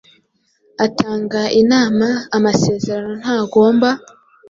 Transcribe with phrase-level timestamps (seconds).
[0.85, 2.07] atanga inama
[2.37, 3.89] amasezerano ntagomba